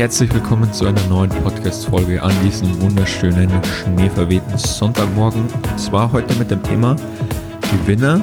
herzlich 0.00 0.32
willkommen 0.32 0.72
zu 0.72 0.86
einer 0.86 1.06
neuen 1.08 1.28
Podcast-Folge 1.28 2.22
an 2.22 2.32
diesem 2.42 2.80
wunderschönen, 2.80 3.50
schneeverwehten 3.62 4.56
Sonntagmorgen. 4.56 5.42
Und 5.42 5.78
zwar 5.78 6.10
heute 6.10 6.34
mit 6.36 6.50
dem 6.50 6.62
Thema 6.62 6.96
Gewinner 7.70 8.18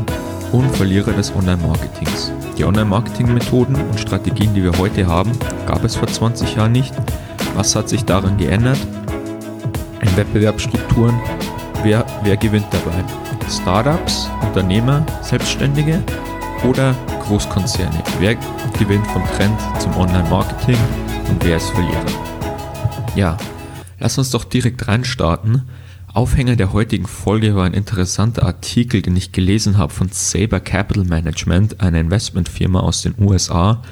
und 0.52 0.76
Verlierer 0.76 1.12
des 1.12 1.32
Online-Marketings. 1.36 2.32
Die 2.58 2.66
Online-Marketing-Methoden 2.66 3.76
und 3.76 4.00
Strategien, 4.00 4.55
die 4.55 4.63
wir 4.63 4.76
heute 4.79 5.05
haben, 5.05 5.32
gab 5.67 5.83
es 5.83 5.96
vor 5.96 6.08
20 6.08 6.55
Jahren 6.55 6.71
nicht. 6.71 6.96
Was 7.53 7.76
hat 7.76 7.89
sich 7.89 8.03
daran 8.05 8.37
geändert? 8.37 8.79
In 10.01 10.17
Wettbewerbsstrukturen, 10.17 11.13
wer, 11.83 12.03
wer 12.23 12.37
gewinnt 12.37 12.65
dabei? 12.71 13.03
Startups, 13.51 14.31
Unternehmer, 14.41 15.05
Selbstständige 15.21 16.02
oder 16.67 16.95
Großkonzerne? 17.27 18.03
Wer 18.20 18.35
gewinnt 18.80 19.07
vom 19.07 19.23
Trend 19.35 19.59
zum 19.80 19.95
Online-Marketing? 19.95 20.77
und 21.30 21.44
wer 21.44 21.58
ist 21.58 21.70
Verlierer. 21.70 22.05
Ja, 23.16 23.38
lass 23.99 24.18
uns 24.18 24.31
doch 24.31 24.44
direkt 24.44 24.88
reinstarten. 24.88 25.63
Aufhänger 26.13 26.55
der 26.55 26.73
heutigen 26.73 27.05
Folge 27.05 27.55
war 27.55 27.66
ein 27.66 27.73
interessanter 27.73 28.44
Artikel, 28.44 29.02
den 29.02 29.16
ich 29.16 29.32
gelesen 29.32 29.77
habe 29.77 29.94
von 29.94 30.09
Saber 30.12 30.59
Capital 30.59 31.04
Management, 31.04 31.82
einer 31.82 31.99
Investmentfirma 31.99 32.80
aus 32.80 33.02
den 33.02 33.16
USA, 33.20 33.84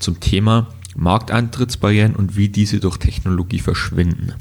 zum 0.00 0.18
Thema 0.20 0.68
Markteintrittsbarrieren 0.96 2.16
und 2.16 2.36
wie 2.36 2.48
diese 2.48 2.80
durch 2.80 2.96
Technologie 2.96 3.60
verschwinden. 3.60 4.34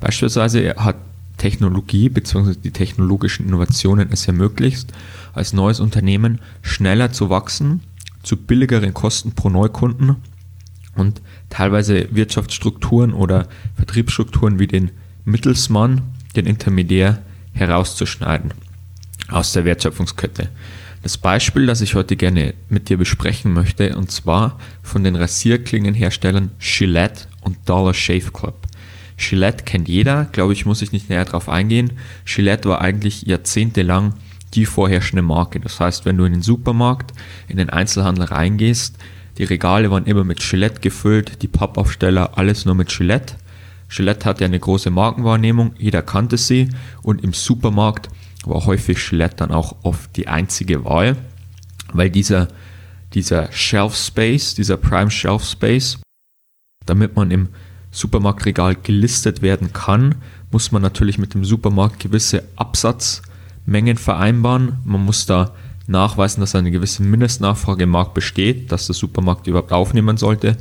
Beispielsweise 0.00 0.74
hat 0.76 0.96
Technologie 1.44 2.08
bzw. 2.08 2.54
die 2.54 2.70
technologischen 2.70 3.46
Innovationen 3.46 4.08
es 4.10 4.26
ermöglicht, 4.26 4.90
als 5.34 5.52
neues 5.52 5.78
Unternehmen 5.78 6.40
schneller 6.62 7.12
zu 7.12 7.28
wachsen, 7.28 7.82
zu 8.22 8.38
billigeren 8.38 8.94
Kosten 8.94 9.32
pro 9.32 9.50
Neukunden 9.50 10.16
und 10.96 11.20
teilweise 11.50 12.08
Wirtschaftsstrukturen 12.12 13.12
oder 13.12 13.46
Vertriebsstrukturen 13.76 14.58
wie 14.58 14.68
den 14.68 14.90
Mittelsmann, 15.26 16.00
den 16.34 16.46
Intermediär 16.46 17.20
herauszuschneiden 17.52 18.54
aus 19.28 19.52
der 19.52 19.66
Wertschöpfungskette. 19.66 20.48
Das 21.02 21.18
Beispiel, 21.18 21.66
das 21.66 21.82
ich 21.82 21.94
heute 21.94 22.16
gerne 22.16 22.54
mit 22.70 22.88
dir 22.88 22.96
besprechen 22.96 23.52
möchte, 23.52 23.98
und 23.98 24.10
zwar 24.10 24.58
von 24.82 25.04
den 25.04 25.14
Rasierklingenherstellern 25.14 26.52
Gillette 26.58 27.26
und 27.42 27.58
Dollar 27.68 27.92
Shave 27.92 28.30
Club. 28.32 28.63
Gillette 29.16 29.64
kennt 29.64 29.88
jeder, 29.88 30.26
glaube 30.32 30.52
ich, 30.52 30.66
muss 30.66 30.82
ich 30.82 30.92
nicht 30.92 31.08
näher 31.08 31.24
darauf 31.24 31.48
eingehen. 31.48 31.92
Gillette 32.24 32.68
war 32.68 32.80
eigentlich 32.80 33.22
jahrzehntelang 33.22 34.14
die 34.54 34.66
vorherrschende 34.66 35.22
Marke. 35.22 35.60
Das 35.60 35.80
heißt, 35.80 36.04
wenn 36.04 36.16
du 36.16 36.24
in 36.24 36.32
den 36.32 36.42
Supermarkt, 36.42 37.12
in 37.48 37.56
den 37.56 37.70
Einzelhandel 37.70 38.24
reingehst, 38.24 38.96
die 39.38 39.44
Regale 39.44 39.90
waren 39.90 40.06
immer 40.06 40.24
mit 40.24 40.40
Gillette 40.40 40.80
gefüllt, 40.80 41.42
die 41.42 41.48
Pappaufsteller, 41.48 42.38
alles 42.38 42.64
nur 42.64 42.74
mit 42.74 42.88
Gillette. 42.88 43.34
Gillette 43.88 44.24
hatte 44.24 44.44
eine 44.44 44.58
große 44.58 44.90
Markenwahrnehmung, 44.90 45.74
jeder 45.78 46.02
kannte 46.02 46.36
sie 46.36 46.68
und 47.02 47.22
im 47.22 47.32
Supermarkt 47.32 48.08
war 48.44 48.64
häufig 48.66 48.98
Gillette 48.98 49.36
dann 49.36 49.50
auch 49.50 49.76
oft 49.82 50.16
die 50.16 50.28
einzige 50.28 50.84
Wahl, 50.84 51.16
weil 51.92 52.10
dieser, 52.10 52.48
dieser 53.14 53.50
Shelf 53.52 53.96
Space, 53.96 54.54
dieser 54.54 54.76
Prime 54.76 55.10
Shelf 55.10 55.44
Space, 55.44 55.98
damit 56.86 57.16
man 57.16 57.30
im 57.30 57.48
Supermarktregal 57.94 58.74
gelistet 58.74 59.40
werden 59.40 59.72
kann, 59.72 60.16
muss 60.50 60.72
man 60.72 60.82
natürlich 60.82 61.16
mit 61.16 61.32
dem 61.34 61.44
Supermarkt 61.44 62.00
gewisse 62.00 62.42
Absatzmengen 62.56 63.96
vereinbaren. 63.96 64.78
Man 64.84 65.04
muss 65.04 65.26
da 65.26 65.54
nachweisen, 65.86 66.40
dass 66.40 66.56
eine 66.56 66.72
gewisse 66.72 67.04
Mindestnachfrage 67.04 67.84
im 67.84 67.90
Markt 67.90 68.14
besteht, 68.14 68.72
dass 68.72 68.86
der 68.86 68.94
Supermarkt 68.96 69.46
überhaupt 69.46 69.72
aufnehmen 69.72 70.16
sollte. 70.16 70.56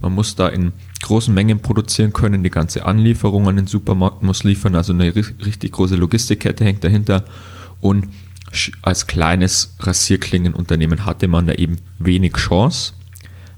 Man 0.00 0.14
muss 0.14 0.36
da 0.36 0.48
in 0.48 0.72
großen 1.02 1.34
Mengen 1.34 1.58
produzieren 1.58 2.12
können, 2.12 2.44
die 2.44 2.50
ganze 2.50 2.86
Anlieferung 2.86 3.48
an 3.48 3.56
den 3.56 3.66
Supermarkt 3.66 4.22
muss 4.22 4.44
liefern, 4.44 4.76
also 4.76 4.92
eine 4.92 5.14
richtig 5.14 5.72
große 5.72 5.96
Logistikkette 5.96 6.64
hängt 6.64 6.84
dahinter. 6.84 7.24
Und 7.80 8.08
als 8.82 9.08
kleines 9.08 9.74
Rasierklingenunternehmen 9.80 11.04
hatte 11.04 11.26
man 11.26 11.46
da 11.48 11.54
eben 11.54 11.78
wenig 11.98 12.34
Chance, 12.34 12.92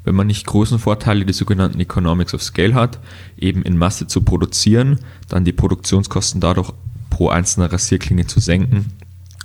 wenn 0.08 0.14
man 0.14 0.26
nicht 0.26 0.46
großen 0.46 0.78
Vorteile, 0.78 1.26
die 1.26 1.34
sogenannten 1.34 1.80
Economics 1.80 2.32
of 2.32 2.42
Scale 2.42 2.72
hat, 2.72 2.98
eben 3.36 3.62
in 3.62 3.76
Masse 3.76 4.06
zu 4.06 4.22
produzieren, 4.22 5.00
dann 5.28 5.44
die 5.44 5.52
Produktionskosten 5.52 6.40
dadurch 6.40 6.72
pro 7.10 7.28
einzelner 7.28 7.70
Rasierklinge 7.70 8.26
zu 8.26 8.40
senken 8.40 8.86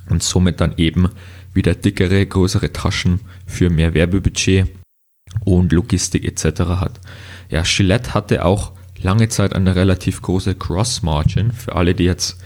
und 0.08 0.22
somit 0.22 0.62
dann 0.62 0.72
eben 0.78 1.10
wieder 1.52 1.74
dickere, 1.74 2.24
größere 2.24 2.72
Taschen 2.72 3.20
für 3.46 3.68
mehr 3.68 3.92
Werbebudget 3.92 4.68
und 5.44 5.70
Logistik 5.70 6.24
etc. 6.24 6.60
hat. 6.60 6.98
Ja, 7.50 7.62
Gillette 7.62 8.14
hatte 8.14 8.42
auch 8.42 8.72
lange 9.02 9.28
Zeit 9.28 9.54
eine 9.54 9.76
relativ 9.76 10.22
große 10.22 10.54
Cross 10.54 11.02
Margin. 11.02 11.52
Für 11.52 11.76
alle, 11.76 11.94
die 11.94 12.04
jetzt 12.04 12.38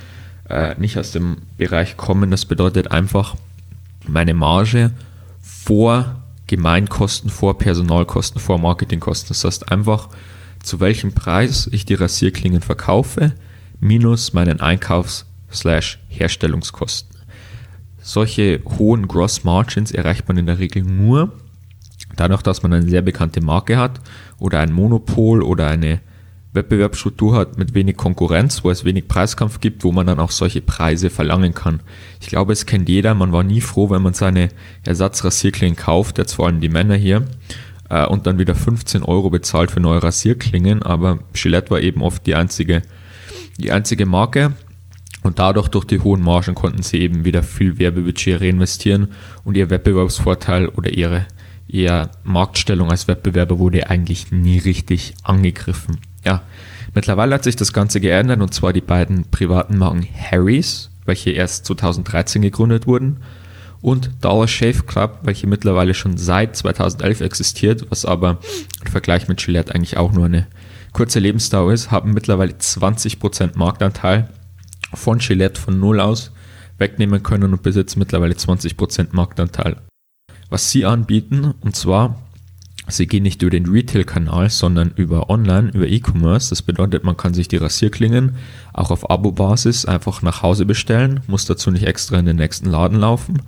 äh, 0.49 0.75
nicht 0.77 0.99
aus 0.99 1.13
dem 1.13 1.37
Bereich 1.57 1.97
kommen, 1.97 2.33
das 2.33 2.47
bedeutet 2.47 2.91
einfach 2.91 3.37
meine 4.09 4.35
Marge 4.35 4.91
vor 5.41 6.17
Gemeinkosten, 6.49 7.31
vor 7.31 7.57
Personalkosten, 7.57 8.41
vor 8.41 8.59
Marketingkosten. 8.59 9.29
Das 9.29 9.45
heißt 9.45 9.71
einfach, 9.71 10.09
zu 10.63 10.81
welchem 10.81 11.13
Preis 11.13 11.69
ich 11.71 11.85
die 11.85 11.95
Rasierklingen 11.95 12.63
verkaufe, 12.63 13.35
minus 13.79 14.33
meinen 14.33 14.61
Einkaufs-Herstellungskosten. 14.61 17.17
Solche 18.03 18.61
hohen 18.79 19.07
Gross 19.07 19.45
Margins 19.45 19.93
erreicht 19.93 20.27
man 20.27 20.39
in 20.39 20.47
der 20.47 20.59
Regel 20.59 20.83
nur 20.83 21.31
dadurch, 22.17 22.43
dass 22.43 22.63
man 22.63 22.73
eine 22.73 22.89
sehr 22.89 23.03
bekannte 23.03 23.41
Marke 23.41 23.77
hat 23.77 24.01
oder 24.39 24.61
ein 24.61 24.73
Monopol 24.73 25.43
oder 25.43 25.69
eine 25.69 26.01
Wettbewerbsstruktur 26.53 27.37
hat 27.37 27.59
mit 27.59 27.75
wenig 27.75 27.97
Konkurrenz, 27.97 28.65
wo 28.65 28.71
es 28.71 28.85
wenig 28.85 29.07
Preiskampf 29.07 29.61
gibt, 29.61 29.85
wo 29.85 29.93
man 29.93 30.07
dann 30.07 30.19
auch 30.19 30.31
solche 30.31 30.63
Preise 30.63 31.11
verlangen 31.11 31.55
kann. 31.55 31.81
Ich 32.21 32.29
glaube, 32.29 32.53
es 32.53 32.65
kennt 32.65 32.89
jeder. 32.89 33.15
Man 33.15 33.33
war 33.33 33.43
nie 33.43 33.61
froh, 33.61 33.91
wenn 33.91 34.03
man 34.03 34.15
seine 34.15 34.49
Ersatzrasierklingen 34.85 35.77
kauft, 35.77 36.19
jetzt 36.19 36.35
vor 36.35 36.47
allem 36.47 36.61
die 36.61 36.71
Männer 36.71 36.95
hier, 36.95 37.25
äh, 37.91 38.07
und 38.07 38.27
dann 38.27 38.39
wieder 38.39 38.55
15 38.55 39.03
Euro 39.03 39.31
bezahlt 39.31 39.71
für 39.71 39.81
neue 39.81 40.03
Rasierklingen. 40.03 40.83
Aber 40.83 41.19
Gillette 41.35 41.71
war 41.71 41.81
eben 41.81 42.03
oft 42.03 42.27
die 42.27 42.35
einzige, 42.35 42.83
die 43.59 43.71
einzige 43.71 44.07
Marke. 44.07 44.55
Und 45.23 45.39
dadurch, 45.39 45.69
durch 45.69 45.85
die 45.85 46.01
hohen 46.01 46.23
Margen, 46.23 46.55
konnten 46.55 46.83
sie 46.83 46.99
eben 46.99 47.25
wieder 47.25 47.43
viel 47.43 47.79
Werbebudget 47.79 48.41
reinvestieren 48.41 49.09
und 49.45 49.57
ihr 49.57 49.69
Wettbewerbsvorteil 49.69 50.69
oder 50.69 50.91
ihre 50.93 51.27
eher 51.69 52.11
Marktstellung 52.25 52.91
als 52.91 53.09
Wettbewerber 53.09 53.59
wurde 53.59 53.91
eigentlich 53.91 54.33
nie 54.33 54.59
richtig 54.59 55.15
angegriffen. 55.23 55.99
Ja, 56.25 56.43
mittlerweile 56.95 57.35
hat 57.35 57.45
sich 57.45 57.57
das 57.57 57.73
Ganze 57.73 58.01
geändert 58.01 58.41
und 58.41 58.55
zwar 58.55 58.73
die 58.73 58.81
beiden 58.81 59.25
privaten 59.31 59.79
Marken 59.79 60.07
Harry's, 60.31 60.91
welche 61.05 61.31
erst 61.31 61.67
2013 61.67 62.43
gegründet 62.43 62.87
wurden, 62.87 63.19
und 63.81 64.11
Dollar 64.21 64.49
Shave 64.49 64.83
Club, 64.83 65.21
welche 65.23 65.47
mittlerweile 65.47 65.95
schon 65.95 66.17
seit 66.17 66.57
2011 66.57 67.21
existiert, 67.21 67.87
was 67.91 68.05
aber 68.05 68.39
im 68.85 68.91
Vergleich 68.91 69.29
mit 69.29 69.39
Gillette 69.39 69.75
eigentlich 69.75 69.97
auch 69.97 70.13
nur 70.13 70.25
eine 70.25 70.49
kurze 70.93 71.21
Lebensdauer 71.21 71.73
ist, 71.73 71.91
haben 71.91 72.13
mittlerweile 72.13 72.53
20% 72.53 73.51
Marktanteil 73.55 74.29
von 74.95 75.19
Gillette 75.19 75.61
von 75.61 75.79
null 75.79 76.01
aus 76.01 76.33
wegnehmen 76.79 77.23
können 77.23 77.53
und 77.53 77.63
besitzen 77.63 77.99
mittlerweile 77.99 78.35
20% 78.35 79.09
Marktanteil. 79.13 79.77
Was 80.51 80.71
sie 80.71 80.85
anbieten, 80.85 81.55
und 81.61 81.77
zwar, 81.77 82.17
sie 82.89 83.07
gehen 83.07 83.23
nicht 83.23 83.43
über 83.43 83.51
den 83.51 83.67
Retail-Kanal, 83.67 84.51
sondern 84.51 84.93
über 84.97 85.29
Online, 85.29 85.71
über 85.71 85.87
E-Commerce. 85.87 86.51
Das 86.51 86.63
bedeutet, 86.63 87.05
man 87.05 87.17
kann 87.17 87.35
sich 87.35 87.49
die 87.49 87.59
Rasierklingen 87.59 88.37
auch 88.73 88.91
auf 88.91 89.11
Abo-Basis 89.11 89.85
einfach 89.85 90.23
nach 90.23 90.43
Hause 90.43 90.65
bestellen, 90.65 91.21
muss 91.27 91.45
dazu 91.45 91.71
nicht 91.71 91.87
extra 91.87 92.19
in 92.19 92.27
den 92.27 92.37
nächsten 92.37 92.71
Laden 92.71 92.99
laufen 92.99 93.43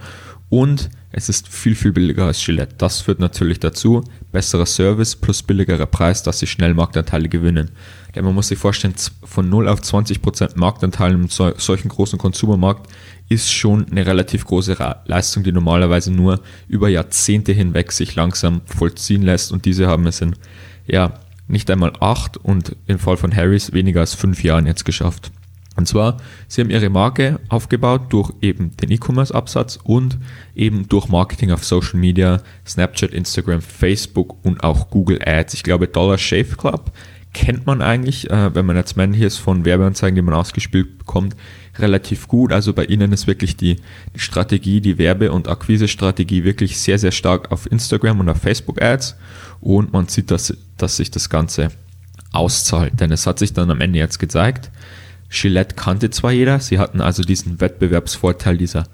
und 0.50 0.90
es 1.12 1.28
ist 1.28 1.48
viel, 1.48 1.74
viel 1.74 1.92
billiger 1.92 2.26
als 2.26 2.44
Gillette. 2.44 2.74
Das 2.76 3.00
führt 3.00 3.20
natürlich 3.20 3.60
dazu, 3.60 4.04
besserer 4.32 4.66
Service 4.66 5.16
plus 5.16 5.42
billigerer 5.42 5.86
Preis, 5.86 6.22
dass 6.22 6.40
sie 6.40 6.46
schnell 6.46 6.74
Marktanteile 6.74 7.28
gewinnen. 7.28 7.70
Denn 8.14 8.24
man 8.24 8.34
muss 8.34 8.48
sich 8.48 8.58
vorstellen, 8.58 8.94
von 9.24 9.48
0 9.48 9.68
auf 9.68 9.80
20% 9.80 10.58
Marktanteil 10.58 11.14
im 11.14 11.28
solchen 11.28 11.88
großen 11.88 12.18
Konsumermarkt 12.18 12.92
ist 13.30 13.52
schon 13.52 13.86
eine 13.90 14.04
relativ 14.06 14.44
große 14.44 14.76
Leistung, 15.06 15.44
die 15.44 15.52
normalerweise 15.52 16.12
nur 16.12 16.40
über 16.68 16.88
Jahrzehnte 16.88 17.52
hinweg 17.52 17.92
sich 17.92 18.16
langsam 18.16 18.60
vollziehen 18.66 19.22
lässt. 19.22 19.52
Und 19.52 19.64
diese 19.64 19.86
haben 19.86 20.06
es 20.06 20.20
in 20.20 20.34
ja, 20.86 21.14
nicht 21.46 21.70
einmal 21.70 21.92
acht 22.00 22.36
und 22.36 22.76
im 22.86 22.98
Fall 22.98 23.16
von 23.16 23.34
Harris 23.34 23.72
weniger 23.72 24.00
als 24.00 24.14
fünf 24.14 24.42
Jahren 24.42 24.66
jetzt 24.66 24.84
geschafft. 24.84 25.30
Und 25.76 25.86
zwar, 25.86 26.16
sie 26.48 26.60
haben 26.60 26.70
ihre 26.70 26.90
Marke 26.90 27.38
aufgebaut 27.48 28.02
durch 28.12 28.32
eben 28.42 28.76
den 28.76 28.90
E-Commerce-Absatz 28.90 29.78
und 29.84 30.18
eben 30.56 30.88
durch 30.88 31.08
Marketing 31.08 31.52
auf 31.52 31.64
Social 31.64 32.00
Media, 32.00 32.42
Snapchat, 32.66 33.12
Instagram, 33.12 33.62
Facebook 33.62 34.44
und 34.44 34.64
auch 34.64 34.90
Google 34.90 35.20
Ads. 35.24 35.54
Ich 35.54 35.62
glaube, 35.62 35.86
Dollar 35.86 36.18
Shave 36.18 36.56
Club 36.56 36.90
kennt 37.32 37.66
man 37.66 37.80
eigentlich, 37.80 38.30
äh, 38.30 38.54
wenn 38.54 38.66
man 38.66 38.76
jetzt 38.76 38.96
Man 38.96 39.12
hier 39.12 39.26
ist 39.26 39.38
von 39.38 39.64
Werbeanzeigen, 39.64 40.16
die 40.16 40.22
man 40.22 40.34
ausgespielt 40.34 40.98
bekommt, 40.98 41.36
relativ 41.78 42.28
gut. 42.28 42.52
Also 42.52 42.72
bei 42.72 42.84
ihnen 42.84 43.12
ist 43.12 43.26
wirklich 43.26 43.56
die, 43.56 43.76
die 44.14 44.18
Strategie, 44.18 44.80
die 44.80 44.98
Werbe- 44.98 45.32
und 45.32 45.48
Akquise-Strategie 45.48 46.44
wirklich 46.44 46.78
sehr, 46.78 46.98
sehr 46.98 47.12
stark 47.12 47.52
auf 47.52 47.70
Instagram 47.70 48.20
und 48.20 48.28
auf 48.28 48.38
Facebook 48.38 48.82
Ads 48.82 49.16
und 49.60 49.92
man 49.92 50.08
sieht, 50.08 50.30
dass, 50.30 50.56
dass 50.76 50.96
sich 50.96 51.10
das 51.10 51.30
Ganze 51.30 51.70
auszahlt. 52.32 53.00
Denn 53.00 53.12
es 53.12 53.26
hat 53.26 53.38
sich 53.38 53.52
dann 53.52 53.70
am 53.70 53.80
Ende 53.80 53.98
jetzt 53.98 54.18
gezeigt, 54.18 54.70
Gillette 55.30 55.76
kannte 55.76 56.10
zwar 56.10 56.32
jeder, 56.32 56.58
sie 56.58 56.80
hatten 56.80 57.00
also 57.00 57.22
diesen 57.22 57.60
Wettbewerbsvorteil 57.60 58.58
dieser 58.58 58.84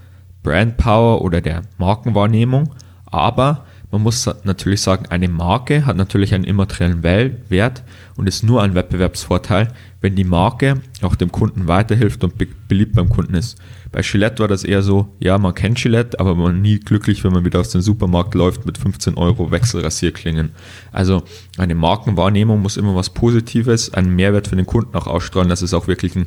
Brand 0.43 0.77
Power 0.77 1.23
oder 1.23 1.41
der 1.41 1.63
Markenwahrnehmung, 1.79 2.75
aber 3.07 3.66
man 3.91 4.03
muss 4.03 4.29
natürlich 4.45 4.81
sagen, 4.81 5.07
eine 5.07 5.29
Marke 5.29 5.87
hat 5.87 5.97
natürlich 5.97 6.35
einen 6.35 6.45
immateriellen 6.45 7.03
Wert 7.03 7.83
und 8.17 8.27
ist 8.27 8.43
nur 8.43 8.63
ein 8.63 8.75
Wettbewerbsvorteil, 8.75 9.69
wenn 10.01 10.17
die 10.17 10.25
Marke 10.25 10.81
auch 11.03 11.15
dem 11.15 11.31
Kunden 11.31 11.69
weiterhilft 11.69 12.25
und 12.25 12.35
beliebt 12.69 12.95
beim 12.95 13.09
Kunden 13.09 13.35
ist. 13.35 13.59
Bei 13.93 14.03
Gillette 14.03 14.41
war 14.41 14.49
das 14.49 14.65
eher 14.65 14.83
so, 14.83 15.15
ja, 15.21 15.39
man 15.39 15.55
kennt 15.55 15.79
Gillette, 15.79 16.19
aber 16.19 16.35
man 16.35 16.61
nie 16.61 16.81
glücklich, 16.81 17.25
wenn 17.25 17.33
man 17.33 17.45
wieder 17.45 17.61
aus 17.61 17.71
dem 17.71 17.81
Supermarkt 17.81 18.35
läuft 18.35 18.67
mit 18.67 18.77
15 18.77 19.15
Euro 19.17 19.51
Wechselrasierklingen. 19.51 20.51
Also 20.93 21.23
eine 21.57 21.75
Markenwahrnehmung 21.75 22.61
muss 22.61 22.77
immer 22.77 22.95
was 22.95 23.11
Positives, 23.11 23.95
einen 23.95 24.15
Mehrwert 24.15 24.49
für 24.49 24.57
den 24.57 24.67
Kunden 24.67 24.97
auch 24.97 25.07
ausstrahlen, 25.07 25.49
dass 25.49 25.63
es 25.63 25.73
auch 25.73 25.87
wirklich 25.87 26.17
ein 26.17 26.27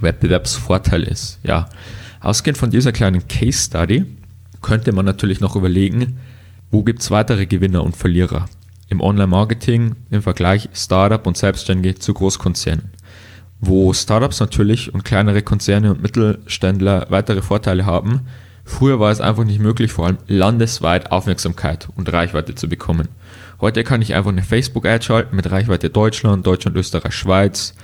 Wettbewerbsvorteil 0.00 1.02
ist. 1.02 1.40
Ja, 1.42 1.68
ausgehend 2.20 2.56
von 2.56 2.70
dieser 2.70 2.92
kleinen 2.92 3.26
Case 3.28 3.58
Study 3.58 4.06
könnte 4.62 4.92
man 4.92 5.04
natürlich 5.04 5.40
noch 5.40 5.56
überlegen, 5.56 6.18
wo 6.74 6.82
gibt 6.82 7.02
es 7.02 7.12
weitere 7.12 7.46
Gewinner 7.46 7.84
und 7.84 7.96
Verlierer? 7.96 8.46
Im 8.88 9.00
Online-Marketing 9.00 9.94
im 10.10 10.22
Vergleich 10.22 10.68
Startup 10.74 11.24
und 11.24 11.36
Selbstständige 11.36 11.94
zu 11.94 12.12
Großkonzernen. 12.12 12.90
Wo 13.60 13.92
Startups 13.92 14.40
natürlich 14.40 14.92
und 14.92 15.04
kleinere 15.04 15.42
Konzerne 15.42 15.92
und 15.92 16.02
Mittelständler 16.02 17.06
weitere 17.10 17.42
Vorteile 17.42 17.86
haben, 17.86 18.22
früher 18.64 18.98
war 18.98 19.12
es 19.12 19.20
einfach 19.20 19.44
nicht 19.44 19.60
möglich, 19.60 19.92
vor 19.92 20.06
allem 20.06 20.18
landesweit 20.26 21.12
Aufmerksamkeit 21.12 21.88
und 21.94 22.12
Reichweite 22.12 22.56
zu 22.56 22.68
bekommen. 22.68 23.06
Heute 23.60 23.84
kann 23.84 24.02
ich 24.02 24.16
einfach 24.16 24.32
eine 24.32 24.42
Facebook-Ad 24.42 25.04
schalten 25.04 25.36
mit 25.36 25.48
Reichweite 25.48 25.90
Deutschland, 25.90 26.44
Deutschland, 26.44 26.76
Österreich, 26.76 27.14
Schweiz. 27.14 27.74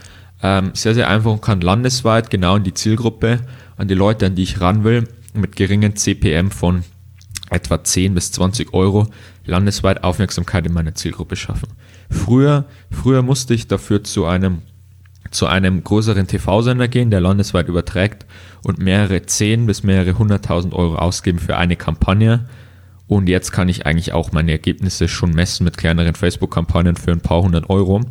Ähm, 0.42 0.72
sehr, 0.74 0.94
sehr 0.94 1.08
einfach 1.08 1.30
und 1.30 1.42
kann 1.42 1.60
landesweit 1.60 2.28
genau 2.28 2.56
in 2.56 2.64
die 2.64 2.74
Zielgruppe, 2.74 3.38
an 3.76 3.86
die 3.86 3.94
Leute, 3.94 4.26
an 4.26 4.34
die 4.34 4.42
ich 4.42 4.60
ran 4.60 4.82
will, 4.82 5.06
mit 5.32 5.54
geringen 5.54 5.94
CPM 5.94 6.50
von 6.50 6.82
etwa 7.50 7.82
10 7.82 8.14
bis 8.14 8.32
20 8.32 8.72
Euro 8.72 9.08
landesweit 9.44 10.04
Aufmerksamkeit 10.04 10.66
in 10.66 10.72
meiner 10.72 10.94
Zielgruppe 10.94 11.36
schaffen. 11.36 11.68
Früher, 12.08 12.64
früher 12.90 13.22
musste 13.22 13.54
ich 13.54 13.66
dafür 13.66 14.04
zu 14.04 14.24
einem, 14.24 14.62
zu 15.30 15.46
einem 15.46 15.84
größeren 15.84 16.26
TV-Sender 16.26 16.88
gehen, 16.88 17.10
der 17.10 17.20
landesweit 17.20 17.68
überträgt 17.68 18.26
und 18.62 18.78
mehrere 18.78 19.22
10 19.22 19.66
bis 19.66 19.82
mehrere 19.82 20.12
100.000 20.12 20.72
Euro 20.72 20.94
ausgeben 20.96 21.38
für 21.38 21.56
eine 21.56 21.76
Kampagne. 21.76 22.48
Und 23.06 23.28
jetzt 23.28 23.50
kann 23.50 23.68
ich 23.68 23.86
eigentlich 23.86 24.12
auch 24.12 24.30
meine 24.30 24.52
Ergebnisse 24.52 25.08
schon 25.08 25.32
messen 25.32 25.64
mit 25.64 25.76
kleineren 25.76 26.14
Facebook-Kampagnen 26.14 26.94
für 26.94 27.10
ein 27.10 27.20
paar 27.20 27.42
hundert 27.42 27.68
Euro. 27.68 28.02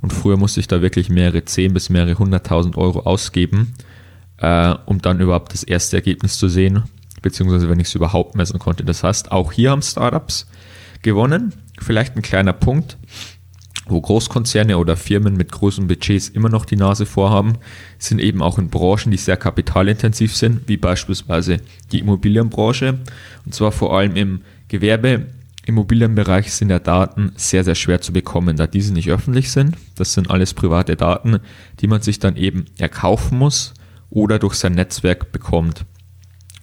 Und 0.00 0.12
früher 0.12 0.36
musste 0.36 0.58
ich 0.58 0.66
da 0.66 0.82
wirklich 0.82 1.08
mehrere 1.10 1.44
10 1.44 1.72
bis 1.72 1.90
mehrere 1.90 2.14
100.000 2.14 2.76
Euro 2.76 3.00
ausgeben, 3.00 3.74
äh, 4.38 4.74
um 4.86 5.00
dann 5.00 5.20
überhaupt 5.20 5.52
das 5.52 5.62
erste 5.62 5.96
Ergebnis 5.96 6.38
zu 6.38 6.48
sehen 6.48 6.82
beziehungsweise 7.22 7.68
wenn 7.70 7.80
ich 7.80 7.88
es 7.88 7.94
überhaupt 7.94 8.34
messen 8.34 8.58
konnte. 8.58 8.84
Das 8.84 9.02
heißt, 9.02 9.32
auch 9.32 9.52
hier 9.52 9.70
haben 9.70 9.82
Startups 9.82 10.46
gewonnen. 11.02 11.54
Vielleicht 11.80 12.16
ein 12.16 12.22
kleiner 12.22 12.52
Punkt, 12.52 12.98
wo 13.86 14.00
Großkonzerne 14.00 14.78
oder 14.78 14.96
Firmen 14.96 15.36
mit 15.36 15.50
großen 15.50 15.86
Budgets 15.86 16.28
immer 16.28 16.48
noch 16.48 16.64
die 16.64 16.76
Nase 16.76 17.06
vorhaben, 17.06 17.54
sind 17.98 18.20
eben 18.20 18.42
auch 18.42 18.58
in 18.58 18.68
Branchen, 18.68 19.10
die 19.10 19.16
sehr 19.16 19.36
kapitalintensiv 19.36 20.36
sind, 20.36 20.68
wie 20.68 20.76
beispielsweise 20.76 21.58
die 21.90 21.98
Immobilienbranche. 21.98 22.98
Und 23.44 23.54
zwar 23.54 23.72
vor 23.72 23.96
allem 23.96 24.16
im 24.16 24.42
Gewerbe. 24.68 25.26
Immobilienbereich 25.64 26.52
sind 26.52 26.70
ja 26.70 26.80
Daten 26.80 27.32
sehr, 27.36 27.62
sehr 27.62 27.76
schwer 27.76 28.00
zu 28.00 28.12
bekommen, 28.12 28.56
da 28.56 28.66
diese 28.66 28.92
nicht 28.92 29.10
öffentlich 29.10 29.52
sind. 29.52 29.76
Das 29.94 30.12
sind 30.12 30.28
alles 30.28 30.54
private 30.54 30.96
Daten, 30.96 31.38
die 31.78 31.86
man 31.86 32.02
sich 32.02 32.18
dann 32.18 32.34
eben 32.36 32.64
erkaufen 32.78 33.38
muss 33.38 33.72
oder 34.10 34.40
durch 34.40 34.54
sein 34.54 34.72
Netzwerk 34.72 35.30
bekommt. 35.30 35.84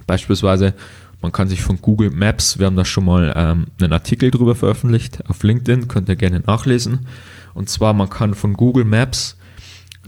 Beispielsweise, 0.10 0.74
man 1.22 1.32
kann 1.32 1.50
sich 1.50 1.62
von 1.62 1.80
Google 1.80 2.10
Maps, 2.10 2.58
wir 2.58 2.66
haben 2.66 2.76
da 2.76 2.84
schon 2.84 3.06
mal 3.06 3.32
ähm, 3.36 3.68
einen 3.80 3.94
Artikel 3.94 4.32
drüber 4.32 4.56
veröffentlicht 4.56 5.20
auf 5.30 5.44
LinkedIn, 5.44 5.88
könnt 5.88 6.10
ihr 6.10 6.16
gerne 6.16 6.40
nachlesen. 6.40 7.06
Und 7.54 7.70
zwar, 7.70 7.94
man 7.94 8.10
kann 8.10 8.34
von 8.34 8.54
Google 8.54 8.86
Maps 8.86 9.38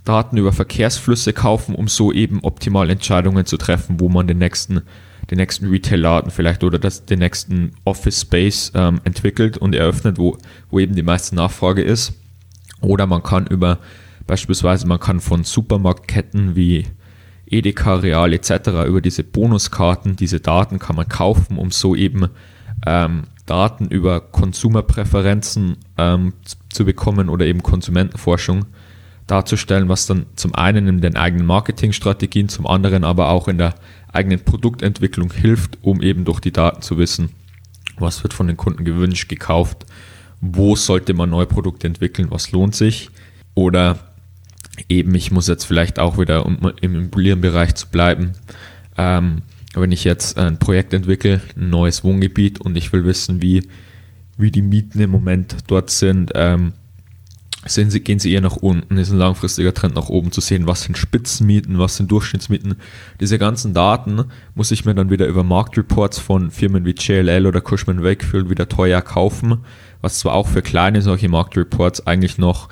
Daten 0.03 0.37
über 0.37 0.53
Verkehrsflüsse 0.53 1.33
kaufen, 1.33 1.75
um 1.75 1.87
so 1.87 2.11
eben 2.11 2.39
optimal 2.41 2.89
Entscheidungen 2.89 3.45
zu 3.45 3.57
treffen, 3.57 3.99
wo 3.99 4.09
man 4.09 4.25
den 4.25 4.39
nächsten, 4.39 4.81
den 5.29 5.37
nächsten 5.37 5.69
Retail-Laden 5.69 6.31
vielleicht 6.31 6.63
oder 6.63 6.79
das, 6.79 7.05
den 7.05 7.19
nächsten 7.19 7.73
Office 7.85 8.21
Space 8.21 8.71
ähm, 8.73 9.01
entwickelt 9.03 9.59
und 9.59 9.75
eröffnet, 9.75 10.17
wo, 10.17 10.35
wo 10.71 10.79
eben 10.79 10.95
die 10.95 11.03
meiste 11.03 11.35
Nachfrage 11.35 11.83
ist. 11.83 12.13
Oder 12.79 13.05
man 13.05 13.21
kann 13.21 13.45
über, 13.45 13.77
beispielsweise, 14.25 14.87
man 14.87 14.99
kann 14.99 15.19
von 15.19 15.43
Supermarktketten 15.43 16.55
wie 16.55 16.87
Edeka, 17.51 17.95
Real 17.95 18.33
etc. 18.33 18.87
über 18.87 19.01
diese 19.01 19.23
Bonuskarten, 19.23 20.15
diese 20.15 20.39
Daten 20.39 20.79
kann 20.79 20.95
man 20.95 21.07
kaufen, 21.07 21.57
um 21.57 21.71
so 21.71 21.95
eben 21.95 22.29
ähm, 22.85 23.23
Daten 23.45 23.87
über 23.87 24.21
Konsumerpräferenzen 24.21 25.77
ähm, 25.97 26.33
zu 26.69 26.85
bekommen 26.85 27.29
oder 27.29 27.45
eben 27.45 27.61
Konsumentenforschung 27.61 28.65
darzustellen, 29.27 29.89
was 29.89 30.05
dann 30.07 30.25
zum 30.35 30.55
einen 30.55 30.87
in 30.87 31.01
den 31.01 31.15
eigenen 31.15 31.45
Marketingstrategien, 31.45 32.49
zum 32.49 32.67
anderen 32.67 33.03
aber 33.03 33.29
auch 33.29 33.47
in 33.47 33.57
der 33.57 33.75
eigenen 34.11 34.39
Produktentwicklung 34.43 35.31
hilft, 35.31 35.77
um 35.81 36.01
eben 36.01 36.25
durch 36.25 36.39
die 36.39 36.51
Daten 36.51 36.81
zu 36.81 36.97
wissen, 36.97 37.29
was 37.97 38.23
wird 38.23 38.33
von 38.33 38.47
den 38.47 38.57
Kunden 38.57 38.83
gewünscht, 38.83 39.29
gekauft, 39.29 39.85
wo 40.41 40.75
sollte 40.75 41.13
man 41.13 41.29
neue 41.29 41.45
Produkte 41.45 41.87
entwickeln, 41.87 42.31
was 42.31 42.51
lohnt 42.51 42.75
sich 42.75 43.09
oder 43.53 44.10
eben, 44.89 45.13
ich 45.15 45.31
muss 45.31 45.47
jetzt 45.47 45.65
vielleicht 45.65 45.99
auch 45.99 46.17
wieder, 46.17 46.45
um 46.45 46.57
im 46.81 46.95
Immobilienbereich 46.95 47.75
zu 47.75 47.87
bleiben, 47.87 48.33
ähm, 48.97 49.41
wenn 49.73 49.91
ich 49.91 50.03
jetzt 50.03 50.37
ein 50.37 50.59
Projekt 50.59 50.93
entwickle, 50.93 51.41
ein 51.55 51.69
neues 51.69 52.03
Wohngebiet 52.03 52.59
und 52.59 52.75
ich 52.75 52.91
will 52.91 53.05
wissen, 53.05 53.41
wie, 53.41 53.67
wie 54.37 54.51
die 54.51 54.61
Mieten 54.61 54.99
im 54.99 55.11
Moment 55.11 55.55
dort 55.67 55.89
sind, 55.89 56.31
ähm, 56.35 56.73
sind 57.65 57.91
sie, 57.91 58.01
gehen 58.01 58.17
sie 58.17 58.33
eher 58.33 58.41
nach 58.41 58.55
unten, 58.55 58.97
ist 58.97 59.11
ein 59.11 59.19
langfristiger 59.19 59.73
Trend 59.73 59.95
nach 59.95 60.09
oben 60.09 60.31
zu 60.31 60.41
sehen, 60.41 60.65
was 60.65 60.81
sind 60.81 60.97
Spitzenmieten, 60.97 61.77
was 61.77 61.95
sind 61.95 62.11
Durchschnittsmieten. 62.11 62.75
Diese 63.19 63.37
ganzen 63.37 63.73
Daten 63.73 64.25
muss 64.55 64.71
ich 64.71 64.83
mir 64.83 64.95
dann 64.95 65.11
wieder 65.11 65.27
über 65.27 65.43
Marktreports 65.43 66.17
von 66.17 66.49
Firmen 66.49 66.85
wie 66.85 66.95
JLL 66.97 67.45
oder 67.45 67.61
Cushman 67.61 68.03
Wakefield 68.03 68.49
wieder 68.49 68.67
teuer 68.67 69.01
kaufen, 69.01 69.59
was 70.01 70.17
zwar 70.17 70.33
auch 70.33 70.47
für 70.47 70.63
kleine 70.63 71.03
solche 71.03 71.29
Marktreports 71.29 72.07
eigentlich 72.07 72.39
noch 72.39 72.69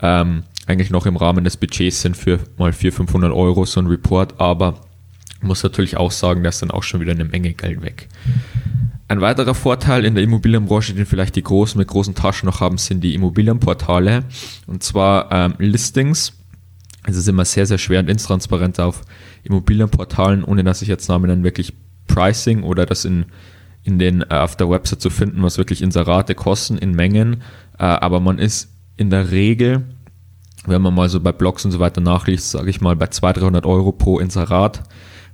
ähm, 0.00 0.42
eigentlich 0.68 0.90
noch 0.90 1.06
im 1.06 1.16
Rahmen 1.16 1.44
des 1.44 1.56
Budgets 1.56 2.02
sind 2.02 2.16
für 2.16 2.38
mal 2.58 2.72
400, 2.72 3.08
500 3.08 3.32
Euro 3.32 3.64
so 3.64 3.80
ein 3.80 3.86
Report, 3.86 4.38
aber 4.38 4.74
muss 5.40 5.62
natürlich 5.62 5.96
auch 5.96 6.10
sagen, 6.10 6.42
da 6.42 6.50
ist 6.50 6.60
dann 6.60 6.70
auch 6.70 6.82
schon 6.82 7.00
wieder 7.00 7.12
eine 7.12 7.24
Menge 7.24 7.54
Geld 7.54 7.80
weg. 7.80 8.08
Ein 9.08 9.22
weiterer 9.22 9.54
Vorteil 9.54 10.04
in 10.04 10.14
der 10.14 10.22
Immobilienbranche, 10.22 10.92
den 10.92 11.06
vielleicht 11.06 11.36
die 11.36 11.42
Großen 11.42 11.78
mit 11.78 11.88
großen 11.88 12.14
Taschen 12.14 12.46
noch 12.46 12.60
haben, 12.60 12.76
sind 12.76 13.02
die 13.02 13.14
Immobilienportale. 13.14 14.24
Und 14.66 14.82
zwar 14.82 15.32
ähm, 15.32 15.54
Listings. 15.58 16.34
Es 17.06 17.16
ist 17.16 17.28
immer 17.28 17.46
sehr, 17.46 17.64
sehr 17.64 17.78
schwer 17.78 18.00
und 18.00 18.10
intransparent 18.10 18.78
auf 18.80 19.00
Immobilienportalen, 19.44 20.44
ohne 20.44 20.64
dass 20.64 20.82
ich 20.82 20.88
jetzt 20.88 21.08
Namen 21.08 21.28
dann 21.28 21.44
wirklich 21.44 21.72
Pricing 22.06 22.62
oder 22.62 22.84
das 22.84 23.06
in, 23.06 23.24
in 23.84 23.98
den, 23.98 24.20
äh, 24.22 24.34
auf 24.34 24.56
der 24.56 24.68
Website 24.68 25.00
zu 25.00 25.08
finden, 25.08 25.42
was 25.42 25.56
wirklich 25.56 25.80
Inserate 25.80 26.34
kosten 26.34 26.76
in 26.76 26.92
Mengen. 26.92 27.42
Äh, 27.78 27.84
aber 27.84 28.20
man 28.20 28.38
ist 28.38 28.68
in 28.98 29.08
der 29.08 29.30
Regel 29.30 29.84
wenn 30.66 30.82
man 30.82 30.94
mal 30.94 31.08
so 31.08 31.20
bei 31.20 31.32
Blogs 31.32 31.64
und 31.64 31.70
so 31.70 31.80
weiter 31.80 32.00
nachliest, 32.00 32.50
sage 32.50 32.70
ich 32.70 32.80
mal 32.80 32.96
bei 32.96 33.06
200, 33.06 33.42
300 33.42 33.66
Euro 33.66 33.92
pro 33.92 34.18
Inserat, 34.18 34.82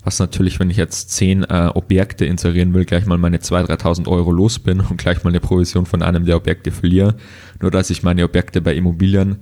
was 0.04 0.19
natürlich, 0.19 0.61
wenn 0.61 0.71
ich 0.71 0.76
jetzt 0.76 1.11
10 1.12 1.45
äh, 1.45 1.71
Objekte 1.75 2.26
inserieren 2.26 2.75
will, 2.75 2.85
gleich 2.85 3.07
mal 3.07 3.16
meine 3.16 3.38
2.000, 3.38 3.81
3.000 3.81 4.09
Euro 4.09 4.31
los 4.31 4.59
bin 4.59 4.81
und 4.81 4.99
gleich 4.99 5.25
mal 5.25 5.31
eine 5.31 5.40
Provision 5.40 5.87
von 5.87 6.02
einem 6.02 6.26
der 6.26 6.37
Objekte 6.37 6.71
verliere. 6.71 7.16
Nur 7.61 7.71
dass 7.71 7.90
ich 7.90 8.02
meine 8.02 8.25
Objekte 8.25 8.61
bei 8.61 8.75
Immobilien 8.75 9.38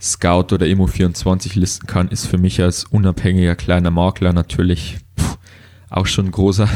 Scout 0.00 0.52
oder 0.52 0.66
Immo24 0.66 1.58
listen 1.58 1.86
kann, 1.86 2.08
ist 2.08 2.26
für 2.26 2.38
mich 2.38 2.60
als 2.62 2.84
unabhängiger 2.84 3.56
kleiner 3.56 3.90
Makler 3.90 4.32
natürlich 4.32 4.98
pff, 5.18 5.38
auch 5.90 6.06
schon 6.06 6.26
ein 6.26 6.30
großer, 6.30 6.68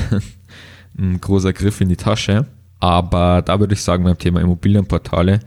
ein 0.99 1.21
großer 1.21 1.53
Griff 1.53 1.81
in 1.81 1.89
die 1.89 1.97
Tasche. 1.97 2.47
Aber 2.81 3.43
da 3.43 3.61
würde 3.61 3.75
ich 3.75 3.83
sagen, 3.83 4.05
beim 4.05 4.19
Thema 4.19 4.41
Immobilienportale, 4.41 5.41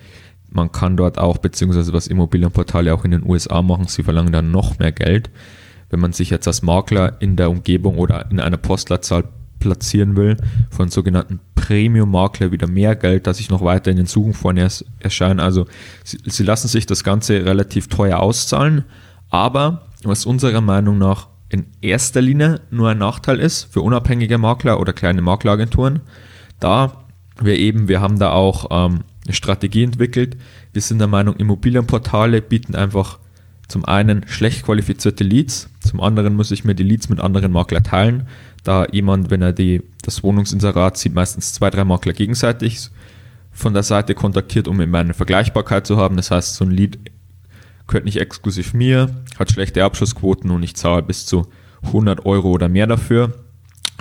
man 0.52 0.72
kann 0.72 0.98
dort 0.98 1.18
auch, 1.18 1.38
beziehungsweise 1.38 1.94
was 1.94 2.08
Immobilienportale 2.08 2.94
auch 2.94 3.06
in 3.06 3.12
den 3.12 3.28
USA 3.28 3.62
machen, 3.62 3.88
sie 3.88 4.04
verlangen 4.04 4.34
dann 4.34 4.52
noch 4.52 4.80
mehr 4.80 4.92
Geld. 4.92 5.30
Wenn 5.90 6.00
man 6.00 6.14
sich 6.14 6.30
jetzt 6.30 6.48
als 6.48 6.62
Makler 6.62 7.22
in 7.22 7.36
der 7.36 7.50
Umgebung 7.50 7.98
oder 7.98 8.30
in 8.30 8.40
einer 8.40 8.58
Postleitzahl 8.58 9.26
platzieren 9.60 10.16
will, 10.16 10.38
von 10.70 10.90
sogenannten 10.90 11.40
Premium-Makler 11.56 12.52
wieder 12.52 12.68
mehr 12.68 12.96
Geld, 12.96 13.28
dass 13.28 13.40
ich 13.40 13.50
noch 13.50 13.64
weiter 13.64 13.92
in 13.92 13.98
den 13.98 14.08
Suchen 14.08 14.34
vorne 14.34 14.68
erscheinen. 15.00 15.40
Also 15.40 15.68
sie, 16.04 16.18
sie 16.26 16.44
lassen 16.44 16.68
sich 16.68 16.86
das 16.86 17.04
Ganze 17.04 17.46
relativ 17.46 17.88
teuer 17.88 18.20
auszahlen, 18.20 18.86
aber 19.30 19.84
was 20.04 20.26
unserer 20.26 20.62
Meinung 20.62 20.98
nach 20.98 21.28
in 21.50 21.68
erster 21.82 22.22
Linie 22.22 22.62
nur 22.72 22.90
ein 22.90 22.98
Nachteil 22.98 23.40
ist 23.40 23.72
für 23.72 23.82
unabhängige 23.82 24.38
Makler 24.38 24.80
oder 24.80 24.94
kleine 24.94 25.22
Makleragenturen, 25.22 26.00
da 26.60 27.04
wir 27.42 27.58
eben, 27.58 27.88
wir 27.88 28.02
haben 28.02 28.20
da 28.20 28.32
auch 28.32 28.68
ähm, 28.72 29.02
eine 29.26 29.34
Strategie 29.34 29.84
entwickelt. 29.84 30.38
Wir 30.74 30.82
sind 30.82 31.00
der 31.00 31.08
Meinung, 31.08 31.36
Immobilienportale 31.36 32.42
bieten 32.42 32.76
einfach 32.76 33.20
zum 33.68 33.86
einen 33.86 34.28
schlecht 34.28 34.64
qualifizierte 34.66 35.24
Leads, 35.24 35.70
zum 35.80 36.02
anderen 36.02 36.36
muss 36.36 36.52
ich 36.52 36.66
mir 36.66 36.76
die 36.76 36.84
Leads 36.84 37.10
mit 37.10 37.22
anderen 37.22 37.52
Maklern 37.52 37.84
teilen, 37.84 38.28
da 38.64 38.86
jemand, 38.92 39.32
wenn 39.32 39.42
er 39.42 39.54
die, 39.54 39.82
das 40.02 40.24
Wohnungsinserat 40.24 40.98
sieht, 40.98 41.14
meistens 41.14 41.54
zwei, 41.54 41.70
drei 41.70 41.86
Makler 41.86 42.14
gegenseitig 42.14 42.90
von 43.52 43.74
der 43.74 43.84
Seite 43.84 44.14
kontaktiert, 44.14 44.68
um 44.68 44.82
eben 44.82 44.94
eine 44.94 45.14
Vergleichbarkeit 45.14 45.88
zu 45.88 45.98
haben. 45.98 46.18
Das 46.18 46.32
heißt, 46.32 46.56
so 46.56 46.66
ein 46.66 46.72
Lead 46.72 47.00
gehört 47.88 48.06
nicht 48.06 48.20
exklusiv 48.20 48.74
mir, 48.74 49.24
hat 49.40 49.52
schlechte 49.52 49.84
Abschlussquoten 49.84 50.52
und 50.52 50.64
ich 50.64 50.76
zahle 50.76 51.04
bis 51.04 51.26
zu 51.26 51.48
100 51.84 52.26
Euro 52.26 52.52
oder 52.52 52.70
mehr 52.70 52.88
dafür. 52.88 53.34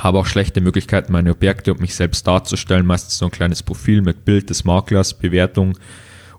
Habe 0.03 0.19
auch 0.19 0.27
schlechte 0.27 0.61
Möglichkeiten, 0.61 1.13
meine 1.13 1.31
Objekte 1.31 1.73
und 1.73 1.81
mich 1.81 1.95
selbst 1.95 2.27
darzustellen. 2.27 2.87
Meistens 2.87 3.19
so 3.19 3.27
ein 3.27 3.31
kleines 3.31 3.63
Profil 3.63 4.03
mit 4.03 4.25
Bild 4.25 4.51
des 4.51 4.65
Maklers, 4.65 5.15
Bewertung 5.15 5.79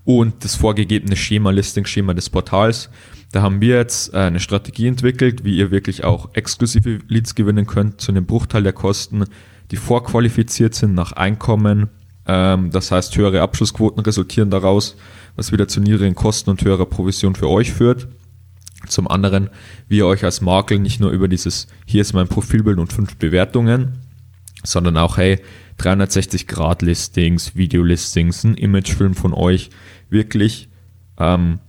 und 0.03 0.43
das 0.43 0.55
vorgegebene 0.55 1.15
Schema, 1.15 1.51
Listing-Schema 1.51 2.13
des 2.13 2.29
Portals. 2.29 2.89
Da 3.31 3.41
haben 3.41 3.61
wir 3.61 3.77
jetzt 3.77 4.13
äh, 4.13 4.17
eine 4.17 4.39
Strategie 4.39 4.87
entwickelt, 4.87 5.45
wie 5.45 5.57
ihr 5.57 5.71
wirklich 5.71 6.03
auch 6.03 6.29
exklusive 6.33 6.99
Leads 7.07 7.35
gewinnen 7.35 7.65
könnt 7.65 8.01
zu 8.01 8.11
einem 8.11 8.25
Bruchteil 8.25 8.63
der 8.63 8.73
Kosten, 8.73 9.25
die 9.71 9.77
vorqualifiziert 9.77 10.75
sind 10.75 10.95
nach 10.95 11.13
Einkommen. 11.13 11.89
Ähm, 12.27 12.71
das 12.71 12.91
heißt, 12.91 13.15
höhere 13.15 13.41
Abschlussquoten 13.41 14.03
resultieren 14.03 14.49
daraus, 14.49 14.97
was 15.35 15.51
wieder 15.51 15.67
zu 15.67 15.79
niedrigen 15.79 16.15
Kosten 16.15 16.49
und 16.49 16.63
höherer 16.63 16.85
Provision 16.85 17.35
für 17.35 17.47
euch 17.47 17.71
führt. 17.71 18.07
Zum 18.87 19.07
anderen, 19.07 19.49
wie 19.87 19.97
ihr 19.97 20.07
euch 20.07 20.23
als 20.23 20.41
Makel 20.41 20.79
nicht 20.79 20.99
nur 20.99 21.11
über 21.11 21.27
dieses, 21.27 21.67
hier 21.85 22.01
ist 22.01 22.13
mein 22.13 22.27
Profilbild 22.27 22.79
und 22.79 22.91
fünf 22.91 23.15
Bewertungen, 23.17 23.99
sondern 24.63 24.97
auch, 24.97 25.17
hey, 25.17 25.39
360-Grad-Listings, 25.79 27.55
Video-Listings, 27.55 28.43
ein 28.43 28.55
Imagefilm 28.55 29.15
von 29.15 29.33
euch 29.33 29.69
wirklich 30.09 30.69
ähm, 31.17 31.59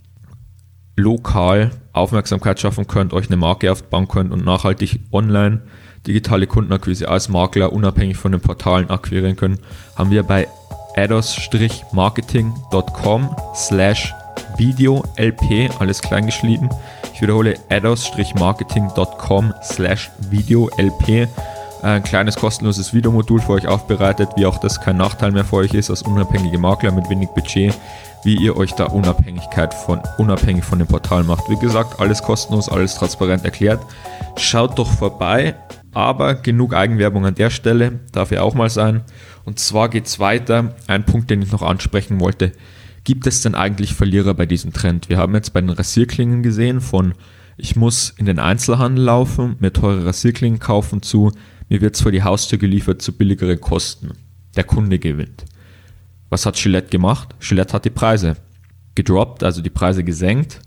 lokal 0.97 1.71
Aufmerksamkeit 1.93 2.61
schaffen 2.61 2.87
könnt, 2.87 3.13
euch 3.13 3.29
eine 3.29 3.37
Marke 3.37 3.71
aufbauen 3.71 4.09
könnt 4.09 4.33
und 4.33 4.45
nachhaltig 4.45 5.01
online 5.13 5.63
digitale 6.07 6.47
Kundenakquise 6.47 7.09
als 7.09 7.29
Makler 7.29 7.73
unabhängig 7.73 8.17
von 8.17 8.31
den 8.33 8.41
Portalen 8.41 8.89
akquirieren 8.91 9.37
können, 9.37 9.61
haben 9.97 10.11
wir 10.11 10.25
bei 10.25 10.49
ados-marketing.com 10.97 13.37
slash 13.55 14.13
videolp, 14.57 15.41
alles 15.81 16.03
klein 16.03 16.27
geschrieben. 16.27 16.69
Ich 17.15 17.21
wiederhole 17.21 17.55
ados-marketing.com 17.71 19.55
slash 19.63 20.11
videolp 20.31 20.73
ein 21.83 22.03
kleines 22.05 22.37
kostenloses 22.37 22.95
Videomodul 22.95 23.41
für 23.41 23.55
euch 23.55 23.67
aufbereitet, 23.67 24.31
wie 24.37 24.47
auch 24.47 24.59
das 24.59 24.81
kein 24.81 24.97
Nachteil 24.97 25.33
mehr 25.33 25.45
für 25.45 25.57
euch 25.57 25.75
ist, 25.75 25.91
als 25.91 26.03
unabhängige 26.03 26.57
Makler 26.57 26.93
mit 26.93 27.11
wenig 27.11 27.29
Budget, 27.31 27.75
wie 28.23 28.37
ihr 28.37 28.57
euch 28.57 28.73
da 28.75 28.85
Unabhängigkeit 28.87 29.75
von, 29.75 30.01
unabhängig 30.17 30.65
von 30.65 30.79
dem 30.79 30.87
Portal 30.87 31.25
macht. 31.25 31.51
Wie 31.51 31.59
gesagt, 31.59 32.01
alles 32.01 32.23
kostenlos, 32.23 32.69
alles 32.69 32.95
transparent 32.95 33.45
erklärt. 33.45 33.85
Schaut 34.37 34.79
doch 34.79 34.89
vorbei, 34.89 35.57
aber 35.93 36.37
genug 36.37 36.73
Eigenwerbung 36.73 37.27
an 37.27 37.35
der 37.35 37.51
Stelle, 37.51 37.99
darf 38.13 38.31
ja 38.31 38.43
auch 38.43 38.55
mal 38.55 38.71
sein. 38.71 39.03
Und 39.45 39.59
zwar 39.59 39.89
geht 39.89 40.07
es 40.07 40.21
weiter. 40.21 40.77
Ein 40.87 41.05
Punkt, 41.05 41.31
den 41.31 41.43
ich 41.43 41.51
noch 41.51 41.63
ansprechen 41.63 42.21
wollte. 42.21 42.53
Gibt 43.05 43.27
es 43.27 43.41
denn 43.41 43.55
eigentlich 43.55 43.95
Verlierer 43.95 44.35
bei 44.35 44.47
diesem 44.47 44.73
Trend? 44.73 45.09
Wir 45.09 45.19
haben 45.19 45.35
jetzt 45.35 45.53
bei 45.53 45.61
den 45.61 45.71
Rasierklingen 45.71 46.43
gesehen 46.43 46.81
von 46.81 47.15
ich 47.57 47.77
muss 47.77 48.11
in 48.17 48.27
den 48.27 48.39
Einzelhandel 48.39 49.05
laufen, 49.05 49.57
mir 49.61 49.73
teure 49.73 50.07
Rasierklingen 50.07 50.59
kaufen 50.59 51.03
zu, 51.03 51.33
mir 51.69 51.81
wird 51.81 51.95
es 51.95 52.03
vor 52.03 52.13
die 52.13 52.23
Haustür 52.23 52.59
geliefert 52.59 53.03
zu 53.03 53.13
billigeren 53.13 53.61
Kosten. 53.61 54.13
Der 54.57 54.65
Kunde 54.65 54.99
gewinnt. 54.99 55.45
Was 56.31 56.47
hat 56.47 56.57
Gillette 56.57 56.89
gemacht? 56.89 57.35
Gillette 57.41 57.73
hat 57.73 57.85
die 57.85 57.91
Preise 57.91 58.37
gedroppt, 58.95 59.43
also 59.43 59.63
die 59.63 59.71
Preise 59.71 60.05
gesenkt, 60.05 60.61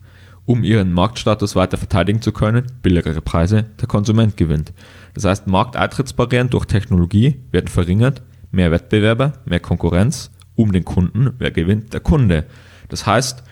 um 0.45 0.63
ihren 0.63 0.93
Marktstatus 0.93 1.55
weiter 1.55 1.77
verteidigen 1.77 2.21
zu 2.21 2.31
können. 2.31 2.65
Billigere 2.81 3.21
Preise, 3.21 3.63
der 3.79 3.87
Konsument 3.87 4.37
gewinnt. 4.37 4.73
Das 5.13 5.25
heißt, 5.25 5.47
Markteintrittsbarrieren 5.47 6.49
durch 6.49 6.65
Technologie 6.65 7.41
werden 7.51 7.67
verringert, 7.67 8.21
mehr 8.51 8.71
Wettbewerber, 8.71 9.33
mehr 9.45 9.59
Konkurrenz 9.59 10.31
um 10.55 10.71
den 10.71 10.85
Kunden. 10.85 11.31
Wer 11.37 11.51
gewinnt? 11.51 11.93
Der 11.93 11.99
Kunde. 11.99 12.45
Das 12.89 13.05
heißt, 13.05 13.43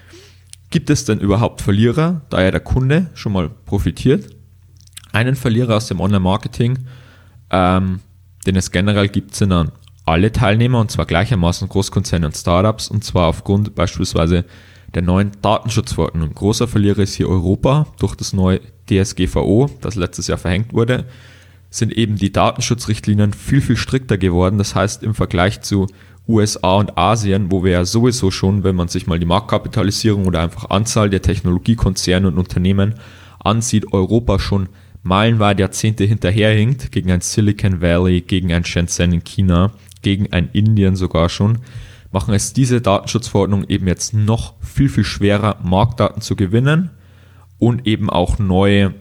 gibt 0.69 0.89
es 0.89 1.05
denn 1.05 1.19
überhaupt 1.19 1.61
Verlierer, 1.61 2.21
da 2.29 2.41
ja 2.41 2.51
der 2.51 2.59
Kunde 2.59 3.09
schon 3.13 3.33
mal 3.33 3.49
profitiert? 3.49 4.29
Einen 5.11 5.35
Verlierer 5.35 5.77
aus 5.77 5.87
dem 5.87 5.99
Online-Marketing 5.99 6.79
ähm, 7.53 7.99
den 8.45 8.55
es 8.55 8.71
generell 8.71 9.07
gibt, 9.07 9.35
sind 9.35 9.51
dann 9.51 9.71
alle 10.05 10.31
Teilnehmer 10.31 10.81
und 10.81 10.91
zwar 10.91 11.05
gleichermaßen 11.05 11.69
Großkonzerne 11.69 12.25
und 12.25 12.35
Startups 12.35 12.89
und 12.89 13.05
zwar 13.05 13.27
aufgrund 13.27 13.75
beispielsweise 13.75 14.43
der 14.93 15.01
neuen 15.01 15.31
Datenschutzverordnung. 15.41 16.33
Großer 16.33 16.67
Verlierer 16.67 16.99
ist 16.99 17.13
hier 17.13 17.29
Europa 17.29 17.87
durch 17.99 18.15
das 18.15 18.33
neue 18.33 18.59
DSGVO, 18.89 19.69
das 19.81 19.95
letztes 19.95 20.27
Jahr 20.27 20.37
verhängt 20.37 20.73
wurde, 20.73 21.05
sind 21.69 21.93
eben 21.93 22.17
die 22.17 22.33
Datenschutzrichtlinien 22.33 23.33
viel, 23.33 23.61
viel 23.61 23.77
strikter 23.77 24.17
geworden. 24.17 24.57
Das 24.57 24.75
heißt, 24.75 25.03
im 25.03 25.15
Vergleich 25.15 25.61
zu 25.61 25.87
USA 26.27 26.75
und 26.75 26.97
Asien, 26.97 27.51
wo 27.51 27.63
wir 27.63 27.71
ja 27.71 27.85
sowieso 27.85 28.31
schon, 28.31 28.63
wenn 28.63 28.75
man 28.75 28.87
sich 28.87 29.07
mal 29.07 29.19
die 29.19 29.25
Marktkapitalisierung 29.25 30.25
oder 30.25 30.41
einfach 30.41 30.69
Anzahl 30.69 31.09
der 31.09 31.21
Technologiekonzerne 31.21 32.27
und 32.27 32.37
Unternehmen 32.37 32.95
ansieht, 33.39 33.91
Europa 33.91 34.39
schon 34.39 34.69
meilenweit 35.03 35.59
Jahrzehnte 35.59 36.05
hinterherhinkt 36.05 36.91
gegen 36.91 37.11
ein 37.11 37.21
Silicon 37.21 37.81
Valley, 37.81 38.21
gegen 38.21 38.53
ein 38.53 38.63
Shenzhen 38.63 39.11
in 39.11 39.23
China, 39.23 39.71
gegen 40.01 40.31
ein 40.31 40.49
Indien 40.53 40.95
sogar 40.95 41.27
schon, 41.27 41.59
machen 42.13 42.33
es 42.33 42.53
diese 42.53 42.79
Datenschutzverordnung 42.79 43.65
eben 43.67 43.87
jetzt 43.87 44.13
noch 44.13 44.53
viel, 44.61 44.87
viel 44.87 45.03
schwerer, 45.03 45.57
Marktdaten 45.61 46.21
zu 46.21 46.37
gewinnen 46.37 46.91
und 47.59 47.85
eben 47.85 48.09
auch 48.09 48.39
neue, 48.39 48.93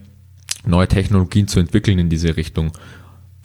neue 0.65 0.87
Technologien 0.87 1.47
zu 1.47 1.59
entwickeln 1.59 1.99
in 1.99 2.09
diese 2.09 2.35
Richtung. 2.35 2.71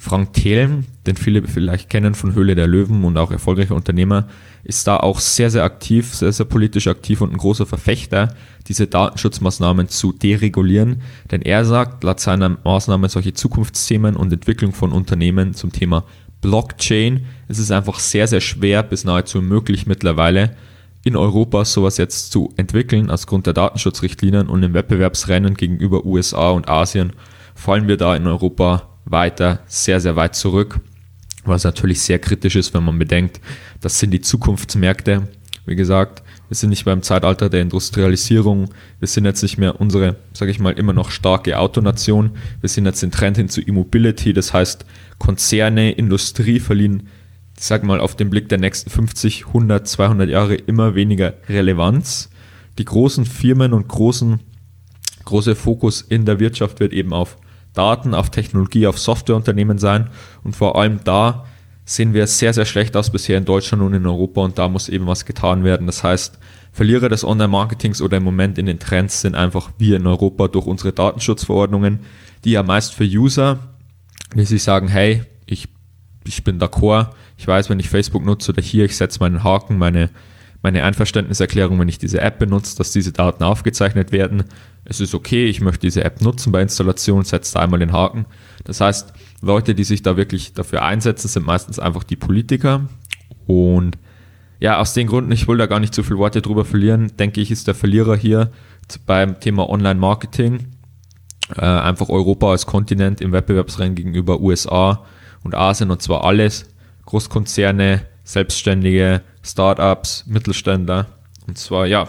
Frank 0.00 0.32
Thelen, 0.32 0.86
den 1.08 1.16
viele 1.16 1.42
vielleicht 1.48 1.90
kennen 1.90 2.14
von 2.14 2.32
Höhle 2.32 2.54
der 2.54 2.68
Löwen 2.68 3.02
und 3.02 3.18
auch 3.18 3.32
erfolgreicher 3.32 3.74
Unternehmer, 3.74 4.28
ist 4.62 4.86
da 4.86 4.96
auch 4.96 5.18
sehr, 5.18 5.50
sehr 5.50 5.64
aktiv, 5.64 6.14
sehr, 6.14 6.30
sehr 6.32 6.46
politisch 6.46 6.86
aktiv 6.86 7.20
und 7.20 7.32
ein 7.32 7.36
großer 7.36 7.66
Verfechter, 7.66 8.32
diese 8.68 8.86
Datenschutzmaßnahmen 8.86 9.88
zu 9.88 10.12
deregulieren. 10.12 11.02
Denn 11.32 11.42
er 11.42 11.64
sagt, 11.64 12.04
laut 12.04 12.20
seiner 12.20 12.58
Maßnahmen 12.62 13.10
solche 13.10 13.34
Zukunftsthemen 13.34 14.14
und 14.14 14.32
Entwicklung 14.32 14.72
von 14.72 14.92
Unternehmen 14.92 15.54
zum 15.54 15.72
Thema 15.72 16.04
Blockchain, 16.42 17.26
es 17.48 17.58
ist 17.58 17.72
einfach 17.72 17.98
sehr, 17.98 18.28
sehr 18.28 18.40
schwer 18.40 18.84
bis 18.84 19.02
nahezu 19.02 19.38
unmöglich 19.38 19.88
mittlerweile 19.88 20.54
in 21.02 21.16
Europa 21.16 21.64
sowas 21.64 21.96
jetzt 21.96 22.30
zu 22.30 22.52
entwickeln, 22.56 23.10
aufgrund 23.10 23.46
der 23.46 23.54
Datenschutzrichtlinien 23.54 24.48
und 24.48 24.62
im 24.62 24.74
Wettbewerbsrennen 24.74 25.54
gegenüber 25.54 26.06
USA 26.06 26.50
und 26.50 26.68
Asien 26.68 27.14
fallen 27.56 27.88
wir 27.88 27.96
da 27.96 28.14
in 28.14 28.28
Europa 28.28 28.88
weiter 29.10 29.60
sehr, 29.66 30.00
sehr 30.00 30.16
weit 30.16 30.34
zurück, 30.34 30.80
was 31.44 31.64
natürlich 31.64 32.00
sehr 32.00 32.18
kritisch 32.18 32.56
ist, 32.56 32.74
wenn 32.74 32.84
man 32.84 32.98
bedenkt, 32.98 33.40
das 33.80 33.98
sind 33.98 34.10
die 34.10 34.20
Zukunftsmärkte. 34.20 35.28
Wie 35.66 35.76
gesagt, 35.76 36.22
wir 36.48 36.56
sind 36.56 36.70
nicht 36.70 36.86
beim 36.86 37.02
Zeitalter 37.02 37.50
der 37.50 37.60
Industrialisierung. 37.60 38.70
Wir 39.00 39.08
sind 39.08 39.26
jetzt 39.26 39.42
nicht 39.42 39.58
mehr 39.58 39.80
unsere, 39.80 40.16
sage 40.32 40.50
ich 40.50 40.58
mal, 40.58 40.72
immer 40.72 40.94
noch 40.94 41.10
starke 41.10 41.58
Autonation. 41.58 42.30
Wir 42.60 42.70
sind 42.70 42.86
jetzt 42.86 43.02
den 43.02 43.10
Trend 43.10 43.36
hin 43.36 43.50
zu 43.50 43.60
E-Mobility. 43.60 44.32
Das 44.32 44.54
heißt, 44.54 44.86
Konzerne, 45.18 45.92
Industrie 45.92 46.58
verlieren, 46.58 47.08
ich 47.56 47.64
sage 47.64 47.84
mal, 47.86 48.00
auf 48.00 48.16
den 48.16 48.30
Blick 48.30 48.48
der 48.48 48.58
nächsten 48.58 48.88
50, 48.88 49.48
100, 49.48 49.86
200 49.86 50.28
Jahre 50.30 50.54
immer 50.54 50.94
weniger 50.94 51.34
Relevanz. 51.48 52.30
Die 52.78 52.84
großen 52.84 53.26
Firmen 53.26 53.74
und 53.74 53.88
großen, 53.88 54.40
große 55.24 55.54
Fokus 55.54 56.00
in 56.00 56.24
der 56.24 56.40
Wirtschaft 56.40 56.80
wird 56.80 56.94
eben 56.94 57.12
auf 57.12 57.36
Daten, 57.78 58.12
auf 58.12 58.30
Technologie, 58.30 58.86
auf 58.86 58.98
Softwareunternehmen 58.98 59.78
sein. 59.78 60.10
Und 60.42 60.56
vor 60.56 60.76
allem 60.76 61.00
da 61.04 61.46
sehen 61.84 62.12
wir 62.12 62.26
sehr, 62.26 62.52
sehr 62.52 62.66
schlecht 62.66 62.96
aus 62.96 63.10
bisher 63.10 63.38
in 63.38 63.46
Deutschland 63.46 63.82
und 63.82 63.94
in 63.94 64.06
Europa 64.06 64.42
und 64.42 64.58
da 64.58 64.68
muss 64.68 64.90
eben 64.90 65.06
was 65.06 65.24
getan 65.24 65.64
werden. 65.64 65.86
Das 65.86 66.04
heißt, 66.04 66.38
Verlierer 66.72 67.08
des 67.08 67.24
Online-Marketings 67.24 68.02
oder 68.02 68.18
im 68.18 68.24
Moment 68.24 68.58
in 68.58 68.66
den 68.66 68.78
Trends 68.78 69.22
sind 69.22 69.34
einfach 69.34 69.70
wir 69.78 69.96
in 69.96 70.06
Europa 70.06 70.48
durch 70.48 70.66
unsere 70.66 70.92
Datenschutzverordnungen, 70.92 72.00
die 72.44 72.52
ja 72.52 72.62
meist 72.62 72.94
für 72.94 73.04
User, 73.04 73.58
die 74.34 74.44
sich 74.44 74.62
sagen, 74.62 74.88
hey, 74.88 75.22
ich, 75.46 75.68
ich 76.24 76.44
bin 76.44 76.60
d'accord, 76.60 77.08
ich 77.38 77.48
weiß, 77.48 77.70
wenn 77.70 77.80
ich 77.80 77.88
Facebook 77.88 78.24
nutze 78.24 78.52
oder 78.52 78.62
hier, 78.62 78.84
ich 78.84 78.96
setze 78.96 79.20
meinen 79.20 79.42
Haken, 79.42 79.78
meine, 79.78 80.10
meine 80.62 80.84
Einverständniserklärung, 80.84 81.78
wenn 81.78 81.88
ich 81.88 81.98
diese 81.98 82.20
App 82.20 82.38
benutze, 82.38 82.76
dass 82.76 82.92
diese 82.92 83.12
Daten 83.12 83.44
aufgezeichnet 83.44 84.10
werden. 84.10 84.44
Es 84.84 85.00
ist 85.00 85.14
okay, 85.14 85.46
ich 85.46 85.60
möchte 85.60 85.80
diese 85.80 86.02
App 86.04 86.20
nutzen 86.20 86.50
bei 86.50 86.62
Installation, 86.62 87.24
setze 87.24 87.54
da 87.54 87.60
einmal 87.60 87.80
den 87.80 87.92
Haken. 87.92 88.26
Das 88.64 88.80
heißt, 88.80 89.12
Leute, 89.40 89.74
die 89.74 89.84
sich 89.84 90.02
da 90.02 90.16
wirklich 90.16 90.54
dafür 90.54 90.82
einsetzen, 90.82 91.28
sind 91.28 91.46
meistens 91.46 91.78
einfach 91.78 92.02
die 92.02 92.16
Politiker. 92.16 92.88
Und 93.46 93.98
ja, 94.60 94.80
aus 94.80 94.94
den 94.94 95.06
Gründen, 95.06 95.30
ich 95.30 95.46
will 95.46 95.58
da 95.58 95.66
gar 95.66 95.78
nicht 95.78 95.94
zu 95.94 96.02
viele 96.02 96.18
Worte 96.18 96.42
drüber 96.42 96.64
verlieren, 96.64 97.12
denke 97.16 97.40
ich, 97.40 97.50
ist 97.50 97.68
der 97.68 97.74
Verlierer 97.74 98.16
hier 98.16 98.50
beim 99.06 99.38
Thema 99.38 99.68
Online-Marketing. 99.68 100.66
Äh, 101.56 101.60
einfach 101.60 102.08
Europa 102.08 102.50
als 102.50 102.66
Kontinent 102.66 103.20
im 103.20 103.32
Wettbewerbsrennen 103.32 103.94
gegenüber 103.94 104.40
USA 104.40 105.04
und 105.44 105.54
Asien 105.54 105.90
und 105.90 106.02
zwar 106.02 106.24
alles. 106.24 106.66
Großkonzerne, 107.06 108.02
Selbstständige, 108.28 109.22
Startups, 109.42 110.24
Mittelständler. 110.26 111.06
Und 111.46 111.56
zwar, 111.56 111.86
ja, 111.86 112.08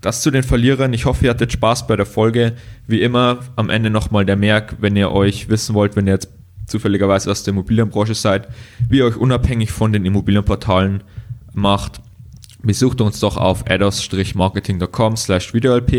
das 0.00 0.20
zu 0.20 0.32
den 0.32 0.42
Verlierern. 0.42 0.92
Ich 0.92 1.04
hoffe, 1.04 1.24
ihr 1.24 1.30
hattet 1.30 1.52
Spaß 1.52 1.86
bei 1.86 1.94
der 1.94 2.04
Folge. 2.04 2.54
Wie 2.88 3.00
immer, 3.00 3.38
am 3.54 3.70
Ende 3.70 3.88
nochmal 3.88 4.26
der 4.26 4.34
Merk, 4.34 4.74
wenn 4.80 4.96
ihr 4.96 5.12
euch 5.12 5.48
wissen 5.48 5.76
wollt, 5.76 5.94
wenn 5.94 6.08
ihr 6.08 6.14
jetzt 6.14 6.30
zufälligerweise 6.66 7.30
aus 7.30 7.44
der 7.44 7.52
Immobilienbranche 7.52 8.16
seid, 8.16 8.48
wie 8.88 8.98
ihr 8.98 9.04
euch 9.04 9.16
unabhängig 9.16 9.70
von 9.70 9.92
den 9.92 10.04
Immobilienportalen 10.04 11.04
macht, 11.52 12.00
besucht 12.64 13.00
uns 13.00 13.20
doch 13.20 13.36
auf 13.36 13.70
ados-marketing.com 13.70 15.16
slash 15.16 15.54
videolp. 15.54 15.92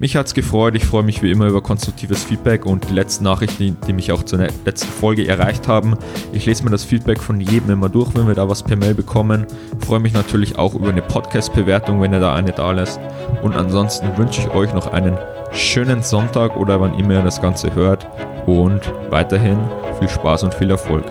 Mich 0.00 0.16
hat's 0.16 0.32
gefreut, 0.32 0.76
ich 0.76 0.86
freue 0.86 1.02
mich 1.02 1.22
wie 1.22 1.30
immer 1.30 1.46
über 1.46 1.60
konstruktives 1.60 2.24
Feedback 2.24 2.64
und 2.64 2.88
die 2.88 2.94
letzten 2.94 3.24
Nachrichten, 3.24 3.76
die 3.86 3.92
mich 3.92 4.12
auch 4.12 4.22
zur 4.22 4.38
letzten 4.38 4.88
Folge 4.88 5.28
erreicht 5.28 5.68
haben. 5.68 5.94
Ich 6.32 6.46
lese 6.46 6.64
mir 6.64 6.70
das 6.70 6.84
Feedback 6.84 7.20
von 7.20 7.38
jedem 7.38 7.68
immer 7.68 7.90
durch, 7.90 8.14
wenn 8.14 8.26
wir 8.26 8.34
da 8.34 8.48
was 8.48 8.62
per 8.62 8.78
Mail 8.78 8.94
bekommen. 8.94 9.46
Ich 9.78 9.86
freue 9.86 10.00
mich 10.00 10.14
natürlich 10.14 10.56
auch 10.56 10.74
über 10.74 10.88
eine 10.88 11.02
Podcast-Bewertung, 11.02 12.00
wenn 12.00 12.14
ihr 12.14 12.20
da 12.20 12.34
eine 12.34 12.52
da 12.52 12.72
lässt. 12.72 12.98
Und 13.42 13.54
ansonsten 13.54 14.16
wünsche 14.16 14.40
ich 14.40 14.48
euch 14.54 14.72
noch 14.72 14.86
einen 14.86 15.18
schönen 15.52 16.02
Sonntag 16.02 16.56
oder 16.56 16.80
wann 16.80 16.98
immer 16.98 17.16
ihr 17.16 17.22
das 17.22 17.42
Ganze 17.42 17.74
hört 17.74 18.08
und 18.46 18.80
weiterhin 19.10 19.58
viel 19.98 20.08
Spaß 20.08 20.44
und 20.44 20.54
viel 20.54 20.70
Erfolg. 20.70 21.04